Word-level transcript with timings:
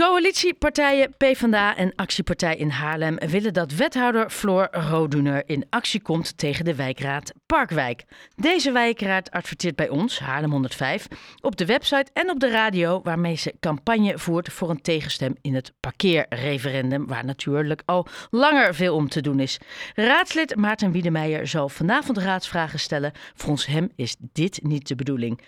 Coalitiepartijen 0.00 1.14
PvdA 1.16 1.76
en 1.76 1.92
Actiepartij 1.94 2.56
in 2.56 2.68
Haarlem 2.68 3.16
willen 3.16 3.52
dat 3.52 3.72
wethouder 3.72 4.30
Floor 4.30 4.68
Roduner 4.70 5.42
in 5.46 5.66
actie 5.70 6.02
komt 6.02 6.38
tegen 6.38 6.64
de 6.64 6.74
wijkraad 6.74 7.32
Parkwijk. 7.46 8.04
Deze 8.36 8.72
wijkraad 8.72 9.30
adverteert 9.30 9.76
bij 9.76 9.88
ons, 9.88 10.18
Haarlem 10.18 10.50
105, 10.50 11.06
op 11.40 11.56
de 11.56 11.66
website 11.66 12.10
en 12.12 12.30
op 12.30 12.40
de 12.40 12.50
radio 12.50 13.00
waarmee 13.02 13.36
ze 13.36 13.54
campagne 13.60 14.18
voert 14.18 14.52
voor 14.52 14.70
een 14.70 14.82
tegenstem 14.82 15.34
in 15.40 15.54
het 15.54 15.72
parkeerreferendum, 15.80 17.06
waar 17.06 17.24
natuurlijk 17.24 17.82
al 17.84 18.06
langer 18.30 18.74
veel 18.74 18.94
om 18.94 19.08
te 19.08 19.20
doen 19.20 19.40
is. 19.40 19.58
Raadslid 19.94 20.56
Maarten 20.56 20.92
Wiedemeijer 20.92 21.46
zal 21.46 21.68
vanavond 21.68 22.18
raadsvragen 22.18 22.80
stellen. 22.80 23.12
Volgens 23.34 23.66
hem 23.66 23.90
is 23.96 24.16
dit 24.32 24.62
niet 24.62 24.88
de 24.88 24.94
bedoeling. 24.94 25.40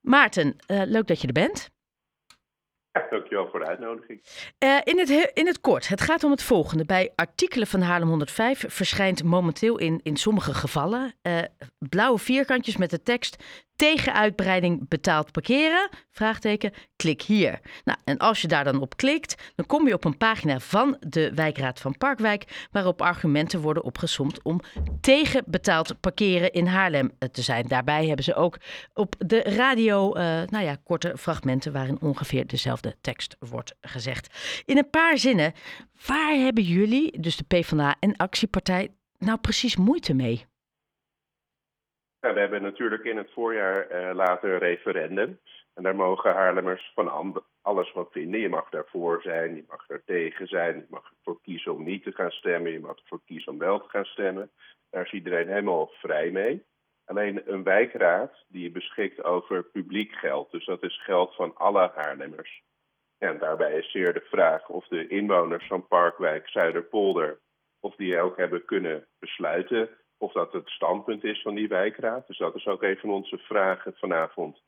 Maarten, 0.00 0.56
uh, 0.66 0.82
leuk 0.84 1.06
dat 1.06 1.20
je 1.20 1.26
er 1.26 1.32
bent. 1.32 1.70
Ja, 2.98 3.06
dankjewel 3.10 3.48
voor 3.50 3.60
de 3.60 3.66
uitnodiging. 3.66 4.22
Uh, 4.64 4.78
in, 4.84 4.98
het, 4.98 5.30
in 5.34 5.46
het 5.46 5.60
kort, 5.60 5.88
het 5.88 6.00
gaat 6.00 6.24
om 6.24 6.30
het 6.30 6.42
volgende. 6.42 6.84
Bij 6.84 7.12
artikelen 7.14 7.66
van 7.66 7.80
Haarlem 7.80 8.08
105 8.08 8.64
verschijnt 8.68 9.22
momenteel 9.22 9.78
in, 9.78 10.00
in 10.02 10.16
sommige 10.16 10.54
gevallen 10.54 11.14
uh, 11.22 11.38
blauwe 11.78 12.18
vierkantjes 12.18 12.76
met 12.76 12.90
de 12.90 13.02
tekst 13.02 13.44
tegen 13.80 14.14
uitbreiding 14.14 14.88
betaald 14.88 15.32
parkeren? 15.32 15.88
Vraagteken, 16.10 16.72
klik 16.96 17.22
hier. 17.22 17.60
Nou, 17.84 17.98
en 18.04 18.18
als 18.18 18.40
je 18.40 18.48
daar 18.48 18.64
dan 18.64 18.80
op 18.80 18.96
klikt, 18.96 19.52
dan 19.54 19.66
kom 19.66 19.86
je 19.86 19.94
op 19.94 20.04
een 20.04 20.16
pagina 20.16 20.58
van 20.58 20.96
de 21.06 21.34
wijkraad 21.34 21.80
van 21.80 21.98
Parkwijk, 21.98 22.68
waarop 22.70 23.02
argumenten 23.02 23.60
worden 23.60 23.84
opgesomd 23.84 24.42
om 24.42 24.60
tegen 25.00 25.42
betaald 25.46 26.00
parkeren 26.00 26.52
in 26.52 26.66
Haarlem 26.66 27.10
te 27.32 27.42
zijn. 27.42 27.66
Daarbij 27.68 28.06
hebben 28.06 28.24
ze 28.24 28.34
ook 28.34 28.58
op 28.94 29.14
de 29.18 29.42
radio, 29.42 30.16
uh, 30.16 30.22
nou 30.46 30.64
ja, 30.64 30.76
korte 30.84 31.14
fragmenten 31.18 31.72
waarin 31.72 32.00
ongeveer 32.00 32.46
dezelfde 32.46 32.96
tekst 33.00 33.36
wordt 33.38 33.74
gezegd. 33.80 34.34
In 34.64 34.78
een 34.78 34.90
paar 34.90 35.18
zinnen, 35.18 35.52
waar 36.06 36.34
hebben 36.34 36.64
jullie, 36.64 37.20
dus 37.20 37.36
de 37.36 37.44
PvdA 37.44 37.96
en 38.00 38.16
Actiepartij, 38.16 38.88
nou 39.18 39.38
precies 39.38 39.76
moeite 39.76 40.14
mee? 40.14 40.48
Nou, 42.20 42.34
we 42.34 42.40
hebben 42.40 42.62
natuurlijk 42.62 43.04
in 43.04 43.16
het 43.16 43.32
voorjaar 43.32 43.90
uh, 43.90 44.14
later 44.14 44.52
een 44.52 44.58
referendum. 44.58 45.40
En 45.74 45.82
daar 45.82 45.96
mogen 45.96 46.34
Haarlemmers 46.34 46.92
van 46.94 47.42
alles 47.62 47.92
wat 47.92 48.12
vinden. 48.12 48.40
Je 48.40 48.48
mag 48.48 48.68
daarvoor 48.68 49.22
zijn, 49.22 49.54
je 49.54 49.64
mag 49.68 49.88
er 49.88 50.04
tegen 50.04 50.46
zijn, 50.46 50.76
je 50.76 50.86
mag 50.88 51.12
ervoor 51.16 51.40
kiezen 51.42 51.74
om 51.74 51.84
niet 51.84 52.02
te 52.02 52.12
gaan 52.12 52.30
stemmen, 52.30 52.72
je 52.72 52.80
mag 52.80 52.98
ervoor 52.98 53.20
kiezen 53.24 53.52
om 53.52 53.58
wel 53.58 53.80
te 53.80 53.88
gaan 53.88 54.04
stemmen. 54.04 54.50
Daar 54.90 55.04
is 55.04 55.12
iedereen 55.12 55.48
helemaal 55.48 55.86
vrij 55.86 56.30
mee. 56.30 56.64
Alleen 57.04 57.52
een 57.52 57.62
wijkraad 57.62 58.44
die 58.48 58.70
beschikt 58.70 59.24
over 59.24 59.64
publiek 59.64 60.12
geld. 60.12 60.50
Dus 60.50 60.64
dat 60.64 60.82
is 60.82 61.02
geld 61.02 61.34
van 61.34 61.56
alle 61.56 61.90
Haarlemmers. 61.94 62.62
En 63.18 63.38
daarbij 63.38 63.78
is 63.78 63.90
zeer 63.90 64.12
de 64.12 64.26
vraag 64.30 64.68
of 64.68 64.86
de 64.86 65.06
inwoners 65.06 65.66
van 65.66 65.86
Parkwijk 65.86 66.48
Zuiderpolder, 66.48 67.38
of 67.80 67.96
die 67.96 68.20
ook 68.20 68.36
hebben 68.36 68.64
kunnen 68.64 69.06
besluiten 69.18 69.88
of 70.20 70.32
dat 70.32 70.52
het 70.52 70.68
standpunt 70.68 71.24
is 71.24 71.42
van 71.42 71.54
die 71.54 71.68
wijkraad. 71.68 72.26
Dus 72.26 72.38
dat 72.38 72.54
is 72.54 72.66
ook 72.66 72.82
een 72.82 72.96
van 72.96 73.10
onze 73.10 73.38
vragen 73.38 73.94
vanavond. 73.96 74.62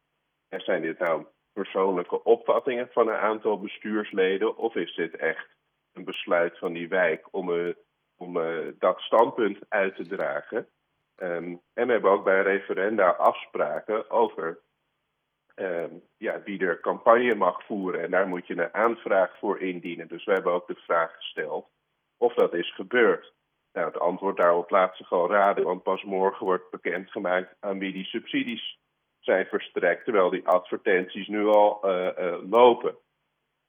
En 0.48 0.61
zijn 0.61 0.83
dit 0.83 0.98
nou 0.98 1.27
persoonlijke 1.53 2.25
opvattingen 2.25 2.89
van 2.92 3.09
een 3.09 3.17
aantal 3.17 3.61
bestuursleden? 3.61 4.56
Of 4.56 4.75
is 4.75 4.94
dit 4.94 5.17
echt 5.17 5.56
een 5.92 6.05
besluit 6.05 6.59
van 6.59 6.72
die 6.72 6.89
wijk 6.89 7.28
om, 7.31 7.50
uh, 7.50 7.75
om 8.17 8.36
uh, 8.36 8.69
dat 8.78 9.00
standpunt 9.00 9.59
uit 9.69 9.97
te 9.97 10.06
dragen? 10.06 10.69
Um, 11.17 11.61
en 11.75 11.87
we 11.87 11.92
hebben 11.92 12.11
ook 12.11 12.25
bij 12.25 12.42
referenda 12.42 13.09
afspraken 13.09 14.11
over 14.11 14.59
um, 15.55 16.03
ja, 16.16 16.42
wie 16.42 16.66
er 16.66 16.81
campagne 16.81 17.34
mag 17.34 17.64
voeren. 17.64 18.03
En 18.03 18.11
daar 18.11 18.28
moet 18.28 18.47
je 18.47 18.56
een 18.56 18.75
aanvraag 18.75 19.39
voor 19.39 19.61
indienen. 19.61 20.09
Dus 20.09 20.25
we 20.25 20.33
hebben 20.33 20.53
ook 20.53 20.66
de 20.66 20.81
vraag 20.87 21.14
gesteld 21.16 21.70
of 22.16 22.34
dat 22.34 22.55
is 22.55 22.75
gebeurd. 22.75 23.33
Nou, 23.73 23.87
het 23.87 23.98
antwoord 23.98 24.37
daarop 24.37 24.70
laat 24.70 24.97
zich 24.97 25.12
al 25.12 25.31
raden, 25.31 25.65
want 25.65 25.83
pas 25.83 26.03
morgen 26.03 26.47
wordt 26.47 26.71
bekendgemaakt 26.71 27.55
aan 27.60 27.78
wie 27.78 27.93
die 27.93 28.05
subsidies 28.05 28.78
zijn 29.21 29.47
verstrekt, 29.47 30.05
terwijl 30.05 30.31
die 30.31 30.49
advertenties 30.49 31.28
nu 31.28 31.47
al 31.47 31.81
uh, 31.84 32.09
uh, 32.19 32.50
lopen. 32.50 32.97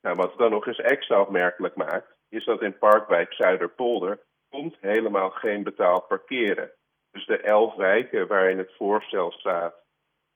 Nou, 0.01 0.15
wat 0.15 0.29
het 0.29 0.37
dan 0.37 0.51
nog 0.51 0.67
eens 0.67 0.79
extra 0.81 1.21
opmerkelijk 1.21 1.75
maakt, 1.75 2.15
is 2.29 2.45
dat 2.45 2.61
in 2.61 2.77
Parkwijk 2.77 3.33
Zuiderpolder 3.33 4.19
komt 4.49 4.77
helemaal 4.79 5.29
geen 5.29 5.63
betaald 5.63 6.07
parkeren. 6.07 6.71
Dus 7.11 7.25
de 7.25 7.37
elf 7.37 7.75
wijken 7.75 8.27
waarin 8.27 8.57
het 8.57 8.75
voorstel 8.77 9.31
staat 9.31 9.75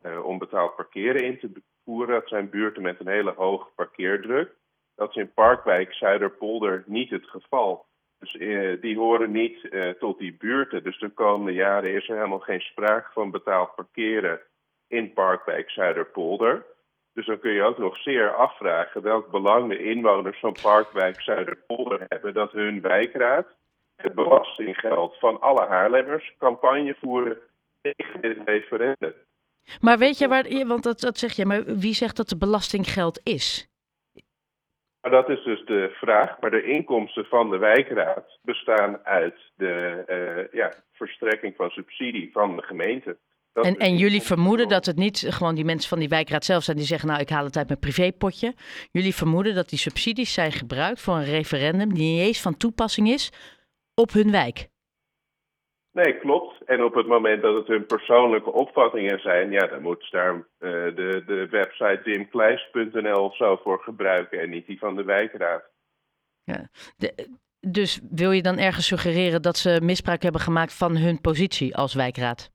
uh, 0.02 0.26
om 0.26 0.38
betaald 0.38 0.76
parkeren 0.76 1.24
in 1.24 1.40
te 1.40 1.52
voeren, 1.84 2.14
dat 2.14 2.28
zijn 2.28 2.50
buurten 2.50 2.82
met 2.82 3.00
een 3.00 3.08
hele 3.08 3.34
hoge 3.34 3.70
parkeerdruk. 3.76 4.56
Dat 4.96 5.10
is 5.10 5.16
in 5.16 5.34
Parkwijk 5.34 5.94
Zuiderpolder 5.94 6.84
niet 6.86 7.10
het 7.10 7.30
geval. 7.30 7.87
Dus 8.20 8.34
uh, 8.34 8.82
die 8.82 8.98
horen 8.98 9.32
niet 9.32 9.64
uh, 9.64 9.90
tot 9.90 10.20
die 10.20 10.38
buurten. 10.40 10.84
Dus 10.84 11.00
de 11.00 11.10
komende 11.10 11.52
jaren 11.52 11.94
is 11.94 12.10
er 12.10 12.16
helemaal 12.16 12.40
geen 12.40 12.62
sprake 12.62 13.12
van 13.12 13.32
betaald 13.32 13.76
parkeren 13.76 14.40
in 14.88 15.14
Parkwijk 15.14 15.70
Zuiderpolder. 15.70 16.66
Dus 17.14 17.26
dan 17.26 17.40
kun 17.40 17.52
je 17.52 17.64
ook 17.64 17.78
nog 17.78 17.98
zeer 17.98 18.34
afvragen 18.34 19.02
welk 19.02 19.32
belang 19.32 19.70
de 19.70 19.84
inwoners 19.84 20.40
van 20.40 20.56
Parkwijk 20.62 21.22
Zuiderpolder 21.22 22.06
hebben 22.08 22.34
dat 22.34 22.52
hun 22.52 22.82
wijkraad 22.82 23.48
het 23.96 24.14
belastinggeld 24.14 25.20
van 25.20 25.42
alle 25.42 25.66
Haarlemmers 25.66 26.34
campagne 26.40 26.96
voeren 27.02 27.38
tegen 27.82 28.22
dit 28.22 28.38
referendum. 28.46 29.14
Maar 29.82 29.98
weet 29.98 30.18
je 30.18 30.28
waar, 30.28 30.68
want 30.68 30.84
dat, 30.84 31.00
dat 31.00 31.18
zeg 31.18 31.34
je, 31.34 31.46
maar 31.46 31.64
wie 31.64 31.94
zegt 31.94 32.16
dat 32.18 32.30
het 32.30 32.40
belastinggeld 32.40 33.20
is? 33.24 33.68
Maar 35.02 35.12
dat 35.12 35.30
is 35.30 35.44
dus 35.44 35.66
de 35.66 35.90
vraag. 35.94 36.40
Maar 36.40 36.52
de 36.52 36.64
inkomsten 36.64 37.26
van 37.26 37.50
de 37.50 37.58
wijkraad 37.58 38.40
bestaan 38.42 39.06
uit 39.06 39.52
de 39.56 40.04
uh, 40.10 40.60
ja, 40.60 40.74
verstrekking 40.92 41.56
van 41.56 41.70
subsidie 41.70 42.30
van 42.32 42.56
de 42.56 42.62
gemeente. 42.62 43.18
Dat 43.54 43.66
en, 43.66 43.78
en 43.78 43.98
jullie 43.98 44.22
vermoeden 44.22 44.68
dat 44.68 44.86
het 44.86 44.96
niet 44.96 45.26
gewoon 45.30 45.56
die 45.56 45.66
mensen 45.66 45.90
van 45.90 46.00
die 46.00 46.10
wijkraad 46.10 46.46
zelf 46.46 46.64
zijn 46.64 46.78
die 46.78 46.86
zeggen, 46.86 47.08
nou 47.08 47.22
ik 47.22 47.30
haal 47.30 47.44
het 47.44 47.58
uit 47.58 47.68
mijn 47.68 47.80
privépotje. 47.80 48.54
Jullie 48.92 49.16
vermoeden 49.16 49.56
dat 49.56 49.70
die 49.70 49.80
subsidies 49.80 50.34
zijn 50.34 50.52
gebruikt 50.52 51.02
voor 51.02 51.16
een 51.16 51.24
referendum 51.24 51.94
die 51.94 52.14
niet 52.14 52.28
eens 52.28 52.42
van 52.42 52.58
toepassing 52.58 53.08
is 53.08 53.32
op 53.96 54.12
hun 54.12 54.32
wijk. 54.32 54.68
Nee, 56.04 56.18
klopt. 56.18 56.64
En 56.66 56.84
op 56.84 56.94
het 56.94 57.08
moment 57.08 57.42
dat 57.42 57.56
het 57.56 57.68
hun 57.68 57.86
persoonlijke 57.86 58.52
opvattingen 58.52 59.20
zijn, 59.20 59.52
ja, 59.52 59.68
dan 59.68 59.82
moet 59.82 60.12
daar 60.12 60.36
uh, 60.36 60.44
de, 60.60 61.24
de 61.26 61.48
website 61.50 62.02
dimkleis.nl 62.04 63.24
of 63.24 63.36
zo 63.36 63.56
voor 63.56 63.80
gebruiken 63.80 64.40
en 64.40 64.50
niet 64.50 64.66
die 64.66 64.80
van 64.80 64.96
de 64.96 65.04
wijkraad. 65.04 65.64
Ja, 66.44 66.70
de, 66.98 67.30
dus 67.60 68.02
wil 68.10 68.32
je 68.32 68.42
dan 68.42 68.58
ergens 68.58 68.88
suggereren 68.88 69.42
dat 69.42 69.58
ze 69.58 69.80
misbruik 69.84 70.22
hebben 70.22 70.42
gemaakt 70.42 70.74
van 70.74 70.98
hun 70.98 71.22
positie 71.22 71.76
als 71.76 71.94
wijkraad? 71.94 72.52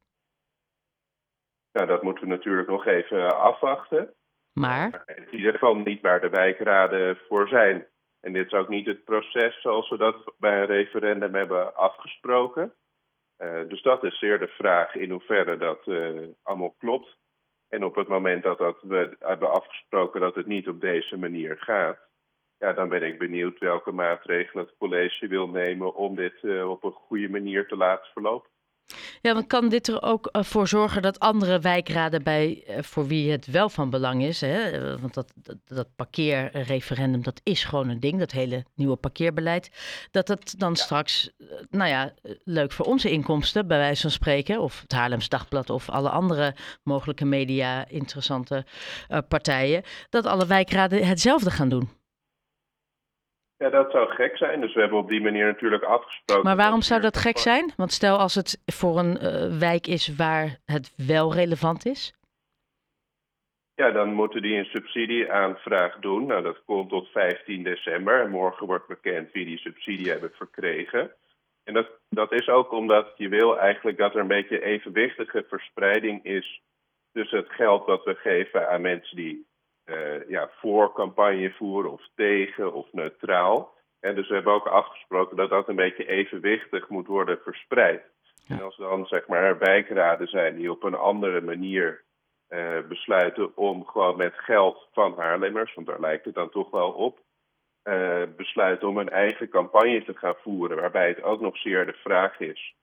Nou, 1.73 1.87
dat 1.87 2.03
moeten 2.03 2.25
we 2.25 2.31
natuurlijk 2.31 2.69
nog 2.69 2.87
even 2.87 3.41
afwachten. 3.41 4.15
Maar? 4.53 5.03
In 5.07 5.37
ieder 5.37 5.53
geval 5.53 5.75
niet 5.75 6.01
waar 6.01 6.21
de 6.21 6.29
wijkraden 6.29 7.19
voor 7.29 7.49
zijn. 7.49 7.87
En 8.21 8.33
dit 8.33 8.47
is 8.47 8.53
ook 8.53 8.69
niet 8.69 8.87
het 8.87 9.05
proces 9.05 9.61
zoals 9.61 9.89
we 9.89 9.97
dat 9.97 10.35
bij 10.39 10.61
een 10.61 10.67
referendum 10.67 11.35
hebben 11.35 11.77
afgesproken. 11.77 12.73
Uh, 13.43 13.69
dus 13.69 13.83
dat 13.83 14.05
is 14.05 14.19
zeer 14.19 14.39
de 14.39 14.49
vraag 14.49 14.95
in 14.95 15.11
hoeverre 15.11 15.57
dat 15.57 15.87
uh, 15.87 16.21
allemaal 16.43 16.75
klopt. 16.79 17.17
En 17.69 17.85
op 17.85 17.95
het 17.95 18.09
moment 18.09 18.43
dat, 18.43 18.59
dat 18.59 18.79
we 18.83 19.17
hebben 19.19 19.51
afgesproken 19.51 20.21
dat 20.21 20.35
het 20.35 20.47
niet 20.47 20.69
op 20.69 20.81
deze 20.81 21.17
manier 21.17 21.57
gaat, 21.59 21.99
ja, 22.59 22.73
dan 22.73 22.89
ben 22.89 23.03
ik 23.03 23.19
benieuwd 23.19 23.59
welke 23.59 23.93
maatregelen 23.93 24.65
het 24.65 24.77
college 24.79 25.27
wil 25.27 25.49
nemen 25.49 25.95
om 25.95 26.15
dit 26.15 26.43
uh, 26.43 26.71
op 26.71 26.85
een 26.85 26.93
goede 26.93 27.29
manier 27.29 27.67
te 27.67 27.77
laten 27.77 28.13
verlopen. 28.13 28.51
Ja, 29.21 29.35
want 29.35 29.47
kan 29.47 29.69
dit 29.69 29.89
er 29.89 30.03
ook 30.03 30.29
uh, 30.33 30.43
voor 30.43 30.69
zorgen 30.69 31.03
dat 31.03 31.19
andere 31.19 31.59
wijkraden 31.59 32.23
bij, 32.23 32.65
uh, 32.69 32.83
voor 32.83 33.07
wie 33.07 33.31
het 33.31 33.47
wel 33.47 33.69
van 33.69 33.91
belang 33.91 34.23
is, 34.23 34.41
hè, 34.41 34.99
want 35.01 35.15
dat, 35.15 35.33
dat, 35.35 35.57
dat, 35.65 35.89
parkeerreferendum, 35.97 37.23
dat 37.23 37.41
is 37.43 37.65
gewoon 37.65 37.89
een 37.89 38.01
ding, 38.01 38.19
dat 38.19 38.31
hele 38.31 38.65
nieuwe 38.75 38.97
parkeerbeleid, 38.97 39.71
dat 40.11 40.27
dat 40.27 40.55
dan 40.59 40.73
ja. 40.73 40.83
straks, 40.83 41.31
nou 41.71 41.89
ja, 41.89 42.15
leuk 42.45 42.73
voor 42.73 42.87
onze 42.87 43.11
inkomsten, 43.11 43.67
bij 43.67 43.79
wijze 43.79 44.03
van 44.03 44.11
spreken, 44.11 44.61
of 44.61 44.81
het 44.81 44.93
Haarlems 44.93 45.29
Dagblad 45.29 45.71
of 45.71 45.89
alle 45.89 46.11
andere 46.11 46.55
mogelijke 46.83 47.25
media 47.25 47.89
interessante 47.89 48.65
partijen, 49.29 49.83
dat 50.09 50.27
alle 50.27 50.47
wijkraden 50.47 51.07
hetzelfde 51.07 51.51
gaan 51.51 51.69
doen. 51.69 52.02
Ja, 53.63 53.71
dat 53.71 53.91
zou 53.91 54.09
gek 54.09 54.37
zijn. 54.37 54.61
Dus 54.61 54.75
we 54.75 54.81
hebben 54.81 54.99
op 54.99 55.09
die 55.09 55.21
manier 55.21 55.47
natuurlijk 55.47 55.83
afgesproken. 55.83 56.45
Maar 56.45 56.57
waarom 56.57 56.83
zou 56.83 57.01
dat 57.01 57.17
gek 57.17 57.39
zijn? 57.39 57.73
Want 57.77 57.93
stel 57.93 58.19
als 58.19 58.35
het 58.35 58.63
voor 58.67 58.99
een 58.99 59.19
uh, 59.23 59.59
wijk 59.59 59.87
is 59.87 60.17
waar 60.17 60.59
het 60.65 60.95
wel 61.07 61.35
relevant 61.35 61.87
is. 61.87 62.15
Ja, 63.75 63.91
dan 63.91 64.13
moeten 64.15 64.43
die 64.43 64.57
een 64.57 64.65
subsidieaanvraag 64.65 65.99
doen. 65.99 66.27
Nou, 66.27 66.43
dat 66.43 66.63
komt 66.65 66.89
tot 66.89 67.09
15 67.09 67.63
december. 67.63 68.21
En 68.21 68.31
morgen 68.31 68.67
wordt 68.67 68.87
bekend 68.87 69.33
wie 69.33 69.45
die 69.45 69.59
subsidie 69.59 70.11
hebben 70.11 70.33
verkregen. 70.35 71.11
En 71.65 71.75
dat, 71.75 71.89
dat 72.09 72.33
is 72.33 72.49
ook 72.49 72.73
omdat 72.73 73.13
je 73.17 73.29
wil 73.29 73.59
eigenlijk 73.59 73.99
dat 73.99 74.15
er 74.15 74.21
een 74.21 74.27
beetje 74.27 74.65
evenwichtige 74.65 75.45
verspreiding 75.49 76.25
is 76.25 76.63
tussen 77.13 77.39
het 77.39 77.51
geld 77.51 77.87
dat 77.87 78.05
we 78.05 78.15
geven 78.15 78.69
aan 78.69 78.81
mensen 78.81 79.17
die 79.17 79.47
ja, 80.29 80.51
voor 80.53 80.93
campagne 80.93 81.53
voeren 81.53 81.93
of 81.93 82.09
tegen 82.15 82.73
of 82.73 82.87
neutraal. 82.93 83.75
En 84.01 84.15
dus 84.15 84.29
we 84.29 84.35
hebben 84.35 84.53
ook 84.53 84.67
afgesproken 84.67 85.37
dat 85.37 85.51
dat 85.51 85.69
een 85.69 85.77
beetje 85.77 86.07
evenwichtig 86.07 86.89
moet 86.89 87.07
worden 87.07 87.39
verspreid. 87.43 88.03
En 88.49 88.63
als 88.63 88.77
dan 88.77 89.07
zeg 89.07 89.27
maar 89.27 89.59
wijkraden 89.59 90.29
zijn 90.29 90.57
die 90.57 90.71
op 90.71 90.83
een 90.83 90.95
andere 90.95 91.41
manier 91.41 92.05
uh, 92.49 92.81
besluiten 92.89 93.57
om 93.57 93.87
gewoon 93.87 94.17
met 94.17 94.35
geld 94.37 94.89
van 94.93 95.15
Haarlemmers, 95.17 95.75
want 95.75 95.87
daar 95.87 96.01
lijkt 96.01 96.25
het 96.25 96.35
dan 96.35 96.51
toch 96.51 96.71
wel 96.71 96.91
op, 96.93 97.21
uh, 97.85 98.23
besluiten 98.37 98.89
om 98.89 98.99
een 98.99 99.09
eigen 99.09 99.49
campagne 99.49 100.05
te 100.05 100.17
gaan 100.17 100.37
voeren, 100.43 100.77
waarbij 100.77 101.09
het 101.09 101.23
ook 101.23 101.41
nog 101.41 101.57
zeer 101.57 101.87
de 101.87 101.93
vraag 101.93 102.41
is 102.41 102.75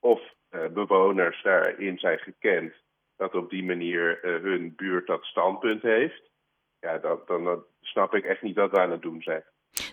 of 0.00 0.20
uh, 0.50 0.66
bewoners 0.66 1.42
daarin 1.42 1.98
zijn 1.98 2.18
gekend 2.18 2.74
dat 3.16 3.34
op 3.34 3.50
die 3.50 3.64
manier 3.64 4.18
hun 4.22 4.74
buurt 4.76 5.06
dat 5.06 5.24
standpunt 5.24 5.82
heeft. 5.82 6.27
Ja, 6.80 6.98
dat, 6.98 7.26
dan, 7.26 7.44
dan 7.44 7.64
snap 7.80 8.14
ik 8.14 8.24
echt 8.24 8.42
niet 8.42 8.56
wat 8.56 8.70
we 8.70 8.78
aan 8.78 8.90
het 8.90 9.02
doen 9.02 9.22
zijn. 9.22 9.44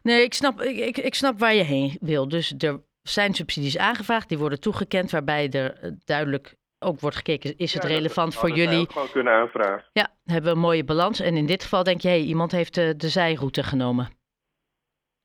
Nee, 0.04 0.24
ik 0.24 0.34
snap, 0.34 0.62
ik, 0.62 0.78
ik, 0.78 0.98
ik 0.98 1.16
snap 1.16 1.40
waar 1.40 1.54
je 1.54 1.64
heen 1.64 1.98
wil. 2.02 2.28
Dus 2.28 2.56
er 2.58 2.82
zijn 3.02 3.34
subsidies 3.34 3.78
aangevraagd, 3.78 4.30
die 4.30 4.38
worden 4.38 4.60
toegekend, 4.60 5.12
waarbij 5.12 5.50
er 5.52 5.96
duidelijk 6.06 6.56
ook 6.80 7.00
wordt 7.00 7.16
gekeken, 7.16 7.58
is 7.58 7.74
het 7.74 7.84
relevant 7.84 8.36
voor 8.36 8.50
jullie? 8.50 8.92
gewoon 8.92 9.12
kunnen 9.12 9.34
aanvragen. 9.34 9.86
Ja, 9.94 10.08
hebben 10.26 10.50
we 10.50 10.56
een 10.56 10.64
mooie 10.64 10.84
balans. 10.84 11.20
En 11.20 11.36
in 11.38 11.46
dit 11.46 11.64
geval 11.64 11.84
denk 11.84 12.02
je, 12.02 12.08
hey, 12.08 12.22
iemand 12.22 12.52
heeft 12.52 12.76
de, 12.76 12.96
de 12.96 13.08
zijroute 13.08 13.64
genomen. 13.64 14.08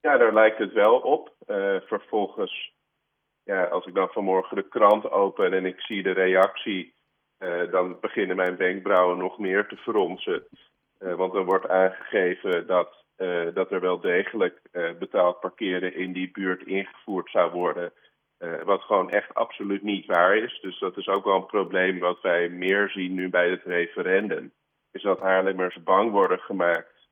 Ja, 0.00 0.16
daar 0.16 0.34
lijkt 0.34 0.58
het 0.58 0.72
wel 0.72 0.98
op. 0.98 1.34
Uh, 1.46 1.76
vervolgens, 1.80 2.72
ja, 3.42 3.64
als 3.64 3.86
ik 3.86 3.94
dan 3.94 4.08
vanmorgen 4.08 4.56
de 4.56 4.68
krant 4.68 5.10
open 5.10 5.52
en 5.52 5.66
ik 5.66 5.80
zie 5.80 6.02
de 6.02 6.12
reactie, 6.12 6.94
uh, 7.38 7.70
dan 7.70 8.00
beginnen 8.00 8.36
mijn 8.36 8.56
wenkbrauwen 8.56 9.18
nog 9.18 9.38
meer 9.38 9.66
te 9.66 9.76
fronsen. 9.76 10.46
Uh, 11.00 11.14
want 11.14 11.34
er 11.34 11.44
wordt 11.44 11.68
aangegeven 11.68 12.66
dat, 12.66 13.04
dat 13.54 13.70
er 13.70 13.80
wel 13.80 14.00
degelijk 14.00 14.60
betaald 14.98 15.40
parkeren 15.40 15.94
in 15.94 16.12
die 16.12 16.30
buurt 16.30 16.66
ingevoerd 16.66 17.30
zou 17.30 17.52
worden. 17.52 17.92
Wat 18.64 18.82
gewoon 18.82 19.10
echt 19.10 19.34
absoluut 19.34 19.82
niet 19.82 20.06
waar 20.06 20.36
is. 20.36 20.60
Dus 20.60 20.78
dat 20.78 20.96
is 20.96 21.08
ook 21.08 21.24
wel 21.24 21.34
een 21.34 21.46
probleem 21.46 21.98
wat 21.98 22.20
wij 22.20 22.48
meer 22.48 22.88
zien 22.88 23.14
nu 23.14 23.28
bij 23.28 23.50
het 23.50 23.62
referendum. 23.62 24.52
Is 24.92 25.02
dat 25.02 25.20
Haarlemmers 25.20 25.82
bang 25.82 26.10
worden 26.10 26.38
gemaakt 26.38 27.08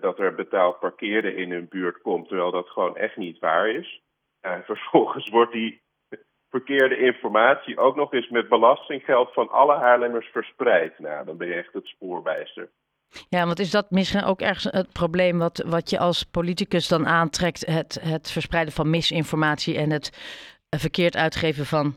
dat 0.00 0.18
er 0.18 0.34
betaald 0.34 0.78
parkeren 0.78 1.36
in 1.36 1.50
hun 1.50 1.68
buurt 1.68 2.00
komt, 2.00 2.28
terwijl 2.28 2.50
dat 2.50 2.68
gewoon 2.68 2.96
echt 2.96 3.16
niet 3.16 3.38
waar 3.38 3.68
is. 3.68 4.02
Uh, 4.42 4.58
vervolgens 4.70 5.28
wordt 5.28 5.52
die 5.52 5.82
verkeerde 6.50 6.96
informatie 6.96 7.78
ook 7.78 7.96
nog 7.96 8.12
eens 8.12 8.28
met 8.28 8.48
belastinggeld 8.48 9.32
van 9.32 9.48
alle 9.48 9.74
Haarlemmers 9.74 10.26
verspreid. 10.26 10.98
Nou, 10.98 11.24
dan 11.24 11.36
ben 11.36 11.48
je 11.48 11.54
echt 11.54 11.72
het 11.72 11.86
spoorbijster. 11.86 12.70
Ja, 13.28 13.46
want 13.46 13.58
is 13.58 13.70
dat 13.70 13.90
misschien 13.90 14.24
ook 14.24 14.40
ergens 14.40 14.64
het 14.64 14.92
probleem 14.92 15.38
wat, 15.38 15.64
wat 15.66 15.90
je 15.90 15.98
als 15.98 16.22
politicus 16.22 16.88
dan 16.88 17.06
aantrekt? 17.06 17.66
Het, 17.66 17.98
het 18.02 18.30
verspreiden 18.30 18.74
van 18.74 18.90
misinformatie 18.90 19.76
en 19.76 19.90
het 19.90 20.10
verkeerd 20.76 21.16
uitgeven 21.16 21.64
van 21.66 21.94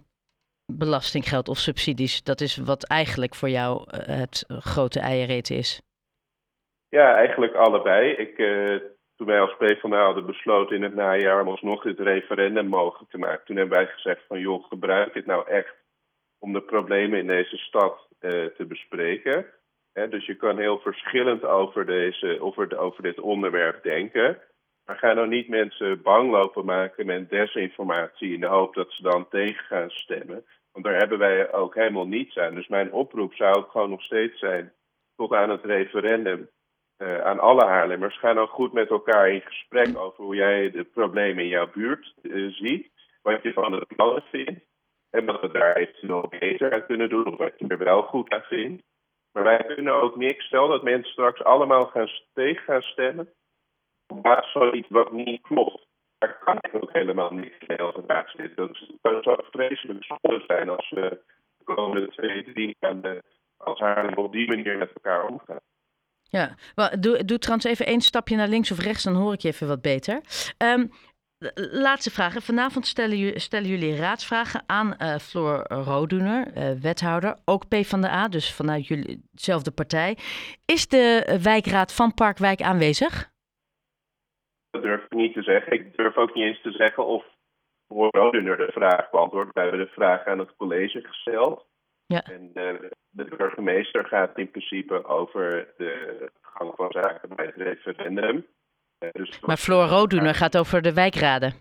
belastinggeld 0.66 1.48
of 1.48 1.58
subsidies. 1.58 2.24
Dat 2.24 2.42
is 2.42 2.58
wat 2.58 2.88
eigenlijk 2.88 3.36
voor 3.36 3.50
jou 3.50 3.90
eh, 3.90 4.18
het 4.18 4.46
grote 4.48 5.00
eiereten 5.00 5.56
is. 5.56 5.82
Ja, 6.90 7.16
eigenlijk 7.16 7.54
allebei. 7.54 8.12
Ik, 8.12 8.38
uh, 8.38 8.80
toen 9.16 9.28
wij 9.28 9.40
als 9.40 9.56
PvdA 9.58 10.06
hadden 10.06 10.26
besloten 10.26 10.76
in 10.76 10.84
het 10.84 10.96
najaar 10.96 11.42
om 11.42 11.48
alsnog 11.48 11.84
dit 11.84 12.00
referendum 12.00 12.68
mogelijk 12.68 13.12
te 13.12 13.18
maken. 13.18 13.46
Toen 13.46 13.56
hebben 13.56 13.78
wij 13.78 13.88
gezegd 13.88 14.22
van 14.28 14.40
joh, 14.40 14.68
gebruik 14.68 15.14
dit 15.14 15.26
nou 15.26 15.50
echt 15.50 15.76
om 16.40 16.54
de 16.54 16.62
problemen 16.62 17.20
in 17.20 17.28
deze 17.28 17.58
stad 17.58 18.08
uh, 18.22 18.32
te 18.46 18.66
bespreken 18.68 19.46
dus 20.04 20.26
je 20.26 20.36
kan 20.36 20.58
heel 20.58 20.80
verschillend 20.80 21.44
over, 21.44 21.86
deze, 21.86 22.38
over, 22.42 22.78
over 22.78 23.04
dit 23.04 23.20
onderwerp 23.20 23.84
denken. 23.84 24.38
Maar 24.86 24.98
ga 24.98 25.14
nou 25.14 25.28
niet 25.28 25.50
mensen 25.50 26.02
bang 26.02 26.32
lopen 26.32 26.66
maken 26.66 27.06
met 27.06 27.30
desinformatie 27.30 28.34
in 28.34 28.40
de 28.40 28.48
hoop 28.48 28.74
dat 28.74 28.92
ze 28.92 29.02
dan 29.02 29.28
tegen 29.30 29.66
gaan 29.66 29.90
stemmen. 29.90 30.46
Want 30.72 30.86
daar 30.86 30.98
hebben 30.98 31.18
wij 31.18 31.54
ook 31.54 31.76
helemaal 31.76 32.08
niets 32.08 32.38
aan. 32.38 32.56
Dus 32.56 32.68
mijn 32.68 32.92
oproep 32.92 33.34
zou 33.34 33.56
ook 33.56 33.72
gewoon 33.72 33.90
nog 33.90 34.02
steeds 34.02 34.40
zijn, 34.40 34.74
tot 35.16 35.34
aan 35.34 35.50
het 35.50 35.64
referendum, 35.64 36.50
uh, 36.98 37.22
aan 37.22 37.40
alle 37.40 37.66
Haarlemmers. 37.66 38.20
Ga 38.20 38.34
nou 38.34 38.48
goed 38.48 38.74
met 38.74 38.90
elkaar 38.90 39.30
in 39.30 39.42
gesprek 39.42 39.98
over 39.98 40.24
hoe 40.24 40.36
jij 40.36 40.72
de 40.72 40.84
problemen 40.84 41.44
in 41.44 41.50
jouw 41.50 41.72
buurt 41.72 42.14
uh, 42.22 42.52
ziet. 42.52 42.92
Wat 43.22 43.44
je 43.44 43.54
van 43.54 43.74
het 43.74 43.88
plannen 43.88 44.24
vindt. 44.32 44.66
En 45.10 45.26
wat 45.26 45.42
we 45.42 45.52
daar 45.52 45.76
eventueel 45.76 46.28
beter 46.40 46.74
aan 46.74 46.86
kunnen 46.86 47.10
doen. 47.10 47.28
Of 47.28 47.38
wat 47.38 47.54
je 47.58 47.68
er 47.68 47.78
wel 47.78 48.02
goed 48.02 48.34
aan 48.34 48.42
vindt. 48.42 48.84
Maar 49.36 49.44
wij 49.44 49.64
kunnen 49.76 50.02
ook 50.02 50.16
niks. 50.16 50.46
Stel 50.46 50.68
dat 50.68 50.84
mensen 50.84 51.12
straks 51.12 51.44
allemaal 51.44 51.86
gaan 51.86 52.10
tegen 52.34 52.64
gaan 52.64 52.82
stemmen. 52.82 53.30
Op 54.08 54.24
basis 54.24 54.52
van 54.52 54.76
iets 54.76 54.90
wat 54.90 55.12
niet 55.12 55.42
klopt. 55.42 55.88
Daar 56.18 56.38
kan 56.44 56.58
ik 56.62 56.84
ook 56.84 56.94
helemaal 56.94 57.32
niks 57.32 57.68
mee 57.68 57.82
als 57.82 57.96
raadslid. 58.08 58.56
Dat 58.56 59.24
zou 59.24 59.44
vreselijk 59.52 60.04
zonde 60.04 60.44
zijn 60.48 60.70
als 60.70 60.90
we 60.90 61.22
de 61.58 61.64
komende 61.64 62.08
twee, 62.08 62.44
drie 62.44 62.78
maanden 62.80 63.22
als 63.58 63.80
Haarlem 63.80 64.14
op 64.14 64.32
die 64.32 64.48
manier 64.48 64.78
met 64.78 64.94
elkaar 64.94 65.28
omgaan. 65.28 65.60
Ja, 66.22 66.56
doe, 67.00 67.26
doe 67.26 67.38
trouwens 67.38 67.66
even 67.66 67.86
één 67.86 68.02
stapje 68.02 68.36
naar 68.36 68.48
links 68.48 68.72
of 68.72 68.80
rechts, 68.80 69.04
dan 69.04 69.16
hoor 69.16 69.34
ik 69.34 69.40
je 69.40 69.48
even 69.48 69.68
wat 69.68 69.82
beter. 69.82 70.22
Um, 70.58 70.92
Laatste 71.72 72.12
vraag. 72.12 72.34
Vanavond 72.34 72.86
stellen, 72.86 73.40
stellen, 73.40 73.70
jullie 73.70 73.96
raadsvragen 73.96 74.64
aan 74.66 74.96
uh, 74.98 75.16
Floor 75.16 75.66
Roduner, 75.68 76.58
uh, 76.58 76.72
wethouder, 76.82 77.38
ook 77.46 77.68
PvdA, 77.68 78.28
dus 78.28 78.54
vanuit 78.54 78.88
jullie 78.88 79.22
dezelfde 79.32 79.72
partij. 79.72 80.18
Is 80.66 80.88
de 80.88 81.40
wijkraad 81.44 81.94
van 81.94 82.14
Parkwijk 82.14 82.62
aanwezig? 82.62 83.34
Dat 84.70 84.84
durf 84.84 85.04
ik 85.04 85.14
niet 85.14 85.34
te 85.34 85.42
zeggen. 85.42 85.74
Ik 85.74 85.98
durf 85.98 86.18
ook 86.18 86.36
niet 86.36 86.44
eens 86.44 86.62
te 86.62 86.72
zeggen 86.72 87.06
of 87.06 87.26
Floor 87.88 88.10
Roduner 88.12 88.58
de 88.58 88.72
vraag 88.72 89.10
beantwoordt. 89.10 89.54
We 89.54 89.62
hebben 89.62 89.80
de 89.80 89.92
vraag 89.92 90.26
aan 90.26 90.40
het 90.40 90.56
college 90.56 91.02
gesteld. 91.02 91.66
Ja. 92.06 92.22
En 92.22 92.52
uh, 92.54 92.90
de 93.10 93.36
burgemeester 93.38 94.06
gaat 94.06 94.38
in 94.38 94.52
principe 94.52 95.06
over 95.06 95.74
de 95.78 96.30
gang 96.42 96.74
van 96.76 96.92
zaken 96.92 97.36
bij 97.36 97.46
het 97.46 97.56
referendum. 97.56 98.46
Dus 99.12 99.40
maar 99.40 99.58
Floor 99.58 99.88
Roduner 99.88 100.36
gaat 100.36 100.58
over 100.58 100.82
de 100.82 100.94
wijkraden. 100.94 101.54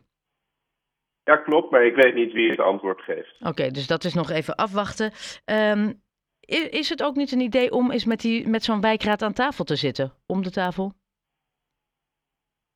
Ja, 1.24 1.36
klopt, 1.36 1.70
maar 1.70 1.84
ik 1.86 1.94
weet 1.94 2.14
niet 2.14 2.32
wie 2.32 2.50
het 2.50 2.60
antwoord 2.60 3.00
geeft. 3.00 3.36
Oké, 3.40 3.70
dus 3.70 3.86
dat 3.86 4.04
is 4.04 4.14
nog 4.14 4.30
even 4.30 4.54
afwachten. 4.54 5.12
Um, 5.44 6.02
is, 6.70 6.88
het 6.88 7.02
ook 7.02 7.14
niet 7.14 7.32
een 7.32 7.40
idee 7.40 7.70
om 7.70 7.90
eens 7.90 8.04
met, 8.04 8.20
die, 8.20 8.48
met 8.48 8.64
zo'n 8.64 8.80
wijkraad 8.80 9.22
aan 9.22 9.32
tafel 9.32 9.64
te 9.64 9.76
zitten? 9.76 10.12
Om 10.26 10.42
de 10.42 10.50
tafel? 10.50 10.92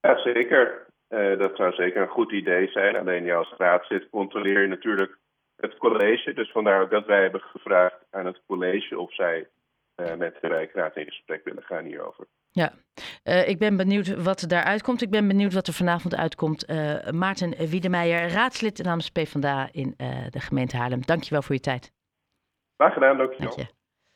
Ja, 0.01 0.19
zeker. 0.19 0.87
Uh, 1.09 1.39
dat 1.39 1.57
zou 1.57 1.73
zeker 1.73 2.03
een 2.03 2.09
goed 2.09 2.33
idee 2.33 2.69
zijn. 2.69 2.97
Alleen 2.97 3.25
ja, 3.25 3.37
als 3.37 3.55
raadslid 3.57 4.09
controleer 4.11 4.61
je 4.61 4.69
natuurlijk 4.69 5.19
het 5.57 5.77
college. 5.77 6.33
Dus 6.33 6.51
vandaar 6.51 6.83
ook 6.83 6.91
dat 6.91 7.07
wij 7.07 7.23
hebben 7.23 7.41
gevraagd 7.41 8.05
aan 8.11 8.27
het 8.27 8.41
college 8.47 8.99
of 8.99 9.15
zij 9.15 9.49
met 10.17 10.37
de 10.41 10.49
wijkraad 10.49 10.97
in 10.97 11.07
gesprek 11.07 11.45
willen 11.45 11.63
gaan 11.63 11.85
hierover. 11.85 12.27
Ja, 12.51 12.73
uh, 13.25 13.49
ik 13.49 13.59
ben 13.59 13.77
benieuwd 13.77 14.23
wat 14.23 14.41
er 14.41 14.49
daaruit 14.49 14.83
komt. 14.83 15.03
Ik 15.03 15.11
ben 15.11 15.29
benieuwd 15.29 15.53
wat 15.53 15.67
er 15.67 15.73
vanavond 15.73 16.17
uitkomt. 16.17 16.71
Uh, 16.71 17.11
Maarten 17.11 17.69
Wiedemeijer, 17.69 18.29
raadslid 18.29 18.83
namens 18.83 19.11
PvdA 19.11 19.69
in 19.73 19.95
uh, 19.97 20.27
de 20.31 20.41
gemeente 20.41 20.77
Haarlem. 20.77 21.03
Dankjewel 21.05 21.43
voor 21.43 21.55
je 21.55 21.61
tijd. 21.61 21.93
Graag 22.77 22.93
gedaan, 22.93 23.17
dankjewel. 23.17 23.57
Dank 23.57 23.69
je. 23.69 23.77